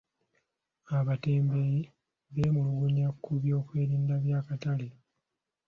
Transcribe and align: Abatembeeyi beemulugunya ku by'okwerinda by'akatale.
Abatembeeyi 0.97 1.81
beemulugunya 2.33 3.07
ku 3.21 3.31
by'okwerinda 3.41 4.13
by'akatale. 4.23 4.87